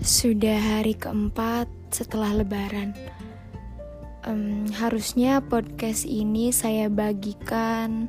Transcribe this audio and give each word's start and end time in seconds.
Sudah 0.00 0.56
hari 0.56 0.96
keempat 0.96 1.68
setelah 1.92 2.32
Lebaran. 2.32 2.96
Um, 4.24 4.64
harusnya 4.72 5.44
podcast 5.44 6.08
ini 6.08 6.56
saya 6.56 6.88
bagikan 6.88 8.08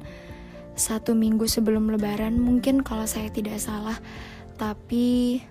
satu 0.72 1.12
minggu 1.12 1.52
sebelum 1.52 1.92
Lebaran, 1.92 2.40
mungkin 2.40 2.80
kalau 2.80 3.04
saya 3.04 3.28
tidak 3.28 3.60
salah. 3.60 4.00
Tapi, 4.56 5.44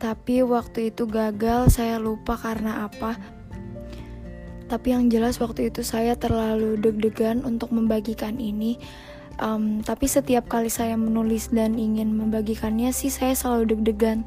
tapi 0.00 0.40
waktu 0.40 0.96
itu 0.96 1.04
gagal. 1.04 1.68
Saya 1.68 2.00
lupa 2.00 2.40
karena 2.40 2.88
apa. 2.88 3.20
Tapi 4.64 4.96
yang 4.96 5.12
jelas 5.12 5.36
waktu 5.44 5.68
itu 5.68 5.84
saya 5.84 6.16
terlalu 6.16 6.80
deg-degan 6.80 7.44
untuk 7.44 7.68
membagikan 7.68 8.40
ini. 8.40 8.80
Um, 9.38 9.86
tapi 9.86 10.10
setiap 10.10 10.50
kali 10.50 10.66
saya 10.66 10.98
menulis 10.98 11.54
dan 11.54 11.78
ingin 11.78 12.10
membagikannya 12.10 12.90
sih 12.90 13.10
saya 13.10 13.38
selalu 13.38 13.78
deg-degan. 13.78 14.26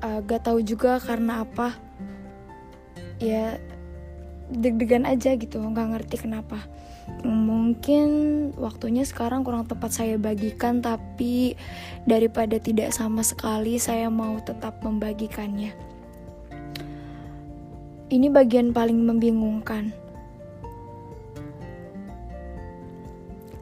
Uh, 0.00 0.24
gak 0.24 0.48
tahu 0.48 0.64
juga 0.64 0.96
karena 0.96 1.44
apa. 1.44 1.76
Ya 3.20 3.60
deg-degan 4.50 5.06
aja 5.06 5.36
gitu, 5.38 5.62
nggak 5.62 5.88
ngerti 5.94 6.26
kenapa. 6.26 6.58
Mungkin 7.22 8.08
waktunya 8.56 9.04
sekarang 9.06 9.44
kurang 9.44 9.68
tepat 9.68 9.92
saya 9.94 10.16
bagikan, 10.16 10.82
tapi 10.82 11.54
daripada 12.08 12.58
tidak 12.58 12.90
sama 12.90 13.22
sekali, 13.22 13.78
saya 13.78 14.10
mau 14.10 14.40
tetap 14.42 14.82
membagikannya. 14.82 15.70
Ini 18.10 18.26
bagian 18.26 18.74
paling 18.74 18.98
membingungkan 19.06 19.94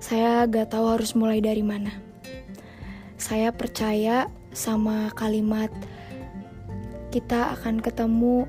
Saya 0.09 0.49
gak 0.49 0.73
tahu 0.73 0.89
harus 0.89 1.13
mulai 1.13 1.45
dari 1.45 1.61
mana. 1.61 1.93
Saya 3.21 3.53
percaya 3.53 4.33
sama 4.57 5.13
kalimat 5.13 5.69
kita 7.13 7.53
akan 7.53 7.85
ketemu 7.85 8.49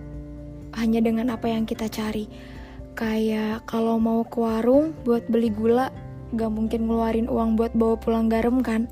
hanya 0.79 1.03
dengan 1.03 1.35
apa 1.35 1.51
yang 1.51 1.67
kita 1.67 1.91
cari. 1.91 2.31
Kayak 2.95 3.67
kalau 3.67 3.99
mau 3.99 4.23
ke 4.23 4.39
warung 4.39 4.95
buat 5.03 5.27
beli 5.27 5.51
gula, 5.51 5.91
gak 6.31 6.47
mungkin 6.47 6.87
ngeluarin 6.87 7.27
uang 7.27 7.59
buat 7.59 7.75
bawa 7.75 7.99
pulang 7.99 8.31
garam 8.31 8.63
kan? 8.63 8.87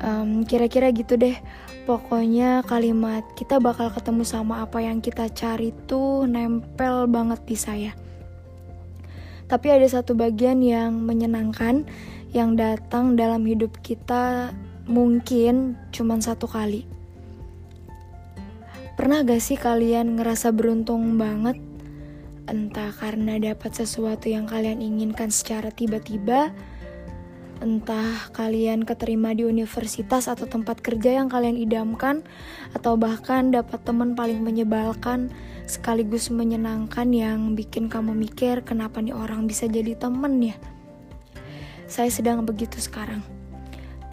Um, 0.00 0.48
kira-kira 0.48 0.88
gitu 0.96 1.20
deh. 1.20 1.36
Pokoknya 1.84 2.64
kalimat 2.64 3.20
kita 3.36 3.60
bakal 3.60 3.92
ketemu 3.92 4.24
sama 4.24 4.64
apa 4.64 4.80
yang 4.80 5.04
kita 5.04 5.28
cari 5.28 5.76
tuh 5.84 6.24
nempel 6.24 7.04
banget 7.04 7.44
di 7.44 7.56
saya. 7.60 7.92
Tapi 9.46 9.66
ada 9.70 9.86
satu 9.86 10.18
bagian 10.18 10.58
yang 10.58 11.06
menyenangkan 11.06 11.86
yang 12.34 12.58
datang 12.58 13.14
dalam 13.14 13.46
hidup 13.46 13.78
kita 13.80 14.50
mungkin 14.90 15.78
cuma 15.94 16.18
satu 16.18 16.50
kali. 16.50 16.86
Pernah 18.96 19.22
gak 19.28 19.42
sih 19.44 19.60
kalian 19.60 20.16
ngerasa 20.16 20.56
beruntung 20.56 21.20
banget? 21.20 21.60
Entah 22.48 22.94
karena 22.96 23.36
dapat 23.36 23.74
sesuatu 23.76 24.30
yang 24.30 24.48
kalian 24.48 24.80
inginkan 24.80 25.28
secara 25.28 25.68
tiba-tiba, 25.68 26.54
entah 27.60 28.30
kalian 28.32 28.86
keterima 28.86 29.34
di 29.34 29.44
universitas 29.44 30.30
atau 30.30 30.48
tempat 30.48 30.80
kerja 30.80 31.18
yang 31.18 31.28
kalian 31.28 31.60
idamkan, 31.60 32.24
atau 32.72 32.96
bahkan 32.96 33.52
dapat 33.52 33.82
teman 33.84 34.16
paling 34.16 34.40
menyebalkan 34.40 35.28
sekaligus 35.66 36.30
menyenangkan 36.30 37.10
yang 37.10 37.58
bikin 37.58 37.90
kamu 37.90 38.14
mikir 38.14 38.62
kenapa 38.62 39.02
nih 39.02 39.12
orang 39.12 39.50
bisa 39.50 39.66
jadi 39.66 39.98
temen 39.98 40.38
ya. 40.38 40.56
Saya 41.90 42.10
sedang 42.10 42.46
begitu 42.46 42.78
sekarang. 42.78 43.22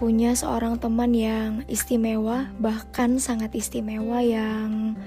Punya 0.02 0.34
seorang 0.34 0.82
teman 0.82 1.14
yang 1.14 1.62
istimewa, 1.70 2.50
bahkan 2.58 3.22
sangat 3.22 3.54
istimewa 3.54 4.20
yang 4.20 4.98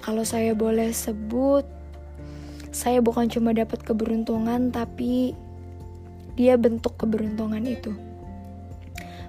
kalau 0.00 0.24
saya 0.24 0.56
boleh 0.56 0.90
sebut, 0.90 1.64
saya 2.74 2.98
bukan 2.98 3.30
cuma 3.30 3.54
dapat 3.54 3.80
keberuntungan 3.84 4.74
tapi 4.74 5.32
dia 6.34 6.58
bentuk 6.58 6.98
keberuntungan 6.98 7.62
itu. 7.62 7.94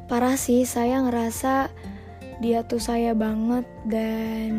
Parah 0.09 0.35
sih, 0.35 0.65
saya 0.65 0.99
ngerasa 1.05 1.69
dia 2.43 2.67
tuh 2.67 2.81
saya 2.81 3.15
banget 3.15 3.63
dan 3.87 4.51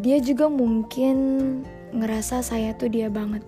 dia 0.00 0.18
juga 0.18 0.48
mungkin 0.48 1.16
ngerasa 1.92 2.40
saya 2.40 2.72
tuh 2.74 2.88
dia 2.88 3.12
banget. 3.12 3.44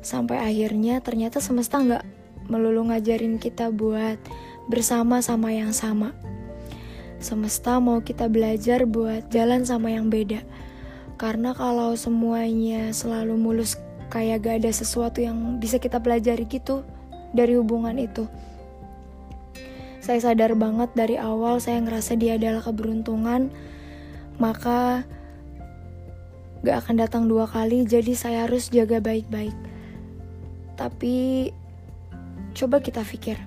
Sampai 0.00 0.40
akhirnya 0.40 1.02
ternyata 1.02 1.42
semesta 1.42 1.82
nggak 1.82 2.04
melulu 2.46 2.88
ngajarin 2.88 3.36
kita 3.36 3.68
buat 3.74 4.16
bersama 4.70 5.18
sama 5.20 5.50
yang 5.50 5.74
sama. 5.74 6.14
Semesta 7.20 7.76
mau 7.82 8.00
kita 8.00 8.30
belajar 8.32 8.88
buat 8.88 9.28
jalan 9.28 9.66
sama 9.66 9.92
yang 9.92 10.08
beda. 10.08 10.40
Karena 11.20 11.52
kalau 11.52 11.92
semuanya 11.98 12.96
selalu 12.96 13.36
mulus 13.36 13.76
kayak 14.08 14.48
gak 14.48 14.56
ada 14.64 14.72
sesuatu 14.72 15.20
yang 15.20 15.60
bisa 15.60 15.76
kita 15.76 16.00
pelajari 16.00 16.48
gitu 16.48 16.80
dari 17.36 17.60
hubungan 17.60 17.94
itu. 18.00 18.24
Saya 20.00 20.32
sadar 20.32 20.56
banget 20.56 20.90
dari 20.96 21.20
awal 21.20 21.60
saya 21.60 21.78
ngerasa 21.84 22.16
dia 22.16 22.40
adalah 22.40 22.64
keberuntungan, 22.64 23.52
maka 24.40 25.04
gak 26.60 26.86
akan 26.86 26.96
datang 27.00 27.24
dua 27.26 27.48
kali, 27.48 27.88
jadi 27.88 28.12
saya 28.12 28.44
harus 28.44 28.68
jaga 28.68 29.00
baik-baik. 29.00 29.56
Tapi 30.76 31.48
coba 32.56 32.80
kita 32.80 33.04
pikir, 33.04 33.40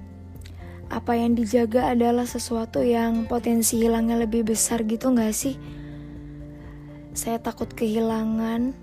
apa 0.94 1.18
yang 1.18 1.34
dijaga 1.34 1.94
adalah 1.94 2.30
sesuatu 2.30 2.82
yang 2.86 3.26
potensi 3.26 3.82
hilangnya 3.82 4.22
lebih 4.22 4.46
besar 4.54 4.86
gitu 4.86 5.14
gak 5.14 5.34
sih? 5.34 5.58
Saya 7.14 7.38
takut 7.38 7.70
kehilangan 7.70 8.74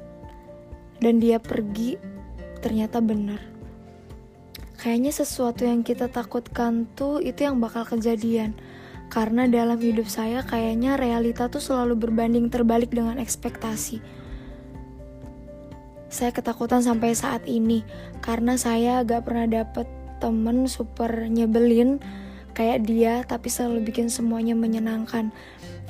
dan 1.02 1.14
dia 1.18 1.42
pergi 1.42 1.98
ternyata 2.62 3.02
benar. 3.02 3.42
Kayaknya 4.80 5.12
sesuatu 5.12 5.68
yang 5.68 5.84
kita 5.84 6.08
takutkan 6.08 6.88
tuh 6.96 7.20
itu 7.20 7.44
yang 7.44 7.60
bakal 7.60 7.84
kejadian. 7.84 8.56
Karena 9.10 9.50
dalam 9.50 9.76
hidup 9.76 10.06
saya 10.06 10.46
kayaknya 10.46 10.94
realita 10.94 11.50
tuh 11.50 11.58
selalu 11.58 11.98
berbanding 12.08 12.46
terbalik 12.46 12.94
dengan 12.94 13.18
ekspektasi. 13.18 13.98
Saya 16.10 16.30
ketakutan 16.30 16.82
sampai 16.82 17.14
saat 17.14 17.42
ini 17.50 17.82
karena 18.22 18.54
saya 18.54 19.02
gak 19.02 19.26
pernah 19.26 19.46
dapet 19.50 19.86
temen 20.22 20.70
super 20.70 21.26
nyebelin 21.26 21.98
kayak 22.54 22.86
dia 22.86 23.22
tapi 23.26 23.50
selalu 23.50 23.90
bikin 23.90 24.06
semuanya 24.06 24.54
menyenangkan. 24.54 25.34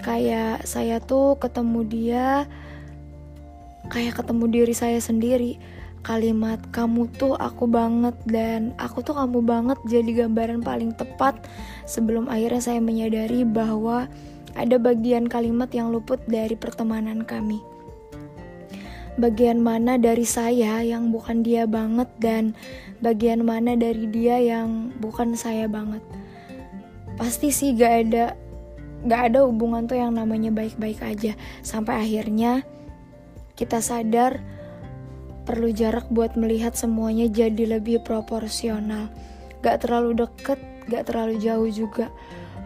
Kayak 0.00 0.64
saya 0.64 0.96
tuh 1.04 1.36
ketemu 1.36 1.80
dia 1.84 2.48
kayak 3.92 4.16
ketemu 4.22 4.44
diri 4.48 4.72
saya 4.72 4.96
sendiri 5.02 5.60
kalimat 6.00 6.60
kamu 6.72 7.08
tuh 7.20 7.36
aku 7.36 7.68
banget 7.68 8.16
dan 8.24 8.72
aku 8.80 9.04
tuh 9.04 9.12
kamu 9.12 9.44
banget 9.44 9.78
jadi 9.84 10.24
gambaran 10.24 10.64
paling 10.64 10.96
tepat 10.96 11.36
sebelum 11.84 12.28
akhirnya 12.32 12.62
saya 12.64 12.80
menyadari 12.80 13.44
bahwa 13.44 14.08
ada 14.58 14.76
bagian 14.80 15.30
kalimat 15.30 15.70
yang 15.70 15.94
luput 15.94 16.18
dari 16.26 16.58
pertemanan 16.58 17.22
kami. 17.22 17.62
Bagian 19.20 19.60
mana 19.60 20.00
dari 20.00 20.24
saya 20.24 20.80
yang 20.80 21.12
bukan 21.12 21.44
dia 21.44 21.68
banget 21.68 22.08
dan 22.18 22.56
bagian 23.04 23.44
mana 23.44 23.76
dari 23.76 24.08
dia 24.08 24.40
yang 24.40 24.94
bukan 24.98 25.36
saya 25.36 25.68
banget. 25.68 26.00
Pasti 27.20 27.52
sih 27.52 27.76
gak 27.76 27.94
ada 28.08 28.24
gak 29.04 29.32
ada 29.32 29.44
hubungan 29.44 29.84
tuh 29.84 29.96
yang 30.00 30.16
namanya 30.16 30.52
baik-baik 30.52 31.00
aja 31.00 31.32
sampai 31.64 32.04
akhirnya 32.04 32.64
kita 33.56 33.80
sadar 33.80 34.40
perlu 35.50 35.74
jarak 35.74 36.06
buat 36.14 36.38
melihat 36.38 36.78
semuanya 36.78 37.26
jadi 37.26 37.66
lebih 37.66 38.06
proporsional. 38.06 39.10
Gak 39.66 39.82
terlalu 39.82 40.22
deket, 40.22 40.62
gak 40.86 41.10
terlalu 41.10 41.42
jauh 41.42 41.66
juga. 41.66 42.06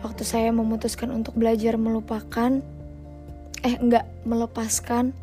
Waktu 0.04 0.20
saya 0.20 0.52
memutuskan 0.52 1.08
untuk 1.08 1.32
belajar 1.32 1.80
melupakan, 1.80 2.60
eh 3.64 3.80
enggak 3.80 4.04
melepaskan, 4.28 5.16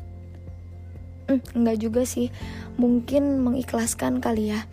hmm, 1.30 1.54
enggak 1.54 1.78
juga 1.78 2.02
sih, 2.02 2.34
mungkin 2.82 3.46
mengikhlaskan 3.46 4.18
kali 4.18 4.58
ya. 4.58 4.66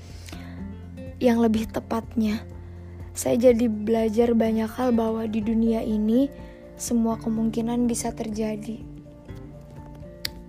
Yang 1.20 1.38
lebih 1.44 1.64
tepatnya, 1.68 2.40
saya 3.12 3.36
jadi 3.36 3.68
belajar 3.68 4.32
banyak 4.32 4.72
hal 4.72 4.96
bahwa 4.96 5.28
di 5.28 5.44
dunia 5.44 5.84
ini 5.84 6.32
semua 6.80 7.20
kemungkinan 7.20 7.84
bisa 7.84 8.16
terjadi 8.16 8.80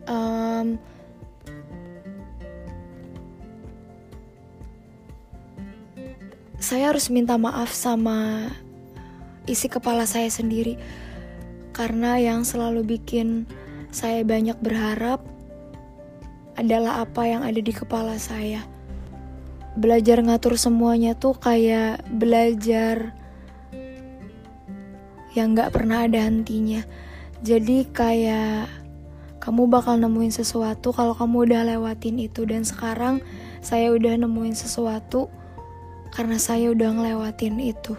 um, 0.10 0.76
saya 6.60 6.92
harus 6.92 7.08
minta 7.08 7.40
maaf 7.40 7.72
sama 7.72 8.52
isi 9.48 9.72
kepala 9.72 10.04
saya 10.04 10.28
sendiri. 10.28 10.76
Karena 11.72 12.20
yang 12.20 12.44
selalu 12.44 13.00
bikin 13.00 13.48
saya 13.90 14.22
banyak 14.28 14.60
berharap 14.60 15.24
adalah 16.60 17.08
apa 17.08 17.24
yang 17.24 17.42
ada 17.48 17.58
di 17.64 17.72
kepala 17.72 18.20
saya. 18.20 18.68
Belajar 19.80 20.20
ngatur 20.20 20.60
semuanya 20.60 21.16
tuh 21.16 21.40
kayak 21.40 22.04
belajar 22.12 23.16
yang 25.32 25.56
gak 25.56 25.72
pernah 25.72 26.04
ada 26.04 26.20
hentinya. 26.28 26.84
Jadi 27.40 27.88
kayak 27.88 28.68
kamu 29.40 29.72
bakal 29.72 29.96
nemuin 29.96 30.36
sesuatu 30.36 30.92
kalau 30.92 31.16
kamu 31.16 31.48
udah 31.48 31.62
lewatin 31.64 32.20
itu. 32.20 32.44
Dan 32.44 32.68
sekarang 32.68 33.24
saya 33.64 33.96
udah 33.96 34.20
nemuin 34.20 34.60
sesuatu 34.60 35.32
karena 36.10 36.42
saya 36.42 36.74
udah 36.74 36.90
ngelewatin 36.96 37.58
itu 37.62 37.94